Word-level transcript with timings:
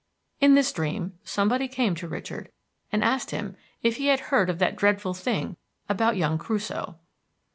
In 0.39 0.55
this 0.55 0.71
dream 0.73 1.19
somebody 1.23 1.67
came 1.67 1.93
to 1.93 2.07
Richard 2.07 2.49
and 2.91 3.03
asked 3.03 3.29
him 3.29 3.55
if 3.83 3.97
he 3.97 4.07
had 4.07 4.19
heard 4.31 4.49
of 4.49 4.57
that 4.57 4.75
dreadful 4.75 5.13
thing 5.13 5.57
about 5.87 6.17
young 6.17 6.39
Crusoe. 6.39 6.97